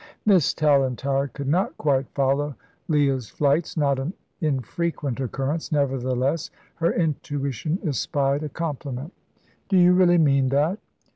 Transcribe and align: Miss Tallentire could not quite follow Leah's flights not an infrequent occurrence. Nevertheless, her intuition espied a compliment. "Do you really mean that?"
Miss 0.25 0.51
Tallentire 0.55 1.31
could 1.31 1.47
not 1.47 1.77
quite 1.77 2.07
follow 2.15 2.55
Leah's 2.87 3.29
flights 3.29 3.77
not 3.77 3.99
an 3.99 4.13
infrequent 4.39 5.19
occurrence. 5.19 5.71
Nevertheless, 5.71 6.49
her 6.77 6.91
intuition 6.91 7.77
espied 7.85 8.41
a 8.41 8.49
compliment. 8.49 9.13
"Do 9.69 9.77
you 9.77 9.93
really 9.93 10.17
mean 10.17 10.49
that?" 10.49 10.79